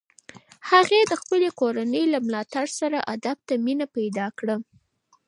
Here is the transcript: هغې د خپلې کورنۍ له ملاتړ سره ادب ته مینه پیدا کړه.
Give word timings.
هغې 0.69 0.99
د 1.11 1.13
خپلې 1.21 1.49
کورنۍ 1.59 2.03
له 2.13 2.19
ملاتړ 2.27 2.65
سره 2.79 2.97
ادب 3.15 3.37
ته 3.47 3.53
مینه 3.65 3.85
پیدا 3.95 4.27
کړه. 4.37 4.55